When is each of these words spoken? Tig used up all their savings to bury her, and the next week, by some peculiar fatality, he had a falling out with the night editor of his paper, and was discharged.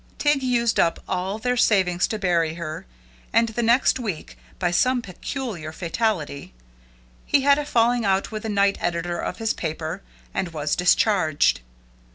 Tig 0.17 0.41
used 0.41 0.79
up 0.79 0.99
all 1.07 1.37
their 1.37 1.55
savings 1.55 2.07
to 2.07 2.17
bury 2.17 2.55
her, 2.55 2.87
and 3.31 3.49
the 3.49 3.61
next 3.61 3.99
week, 3.99 4.35
by 4.57 4.71
some 4.71 4.99
peculiar 5.03 5.71
fatality, 5.71 6.55
he 7.23 7.41
had 7.41 7.59
a 7.59 7.65
falling 7.65 8.03
out 8.03 8.31
with 8.31 8.41
the 8.41 8.49
night 8.49 8.79
editor 8.81 9.19
of 9.19 9.37
his 9.37 9.53
paper, 9.53 10.01
and 10.33 10.53
was 10.53 10.75
discharged. 10.75 11.61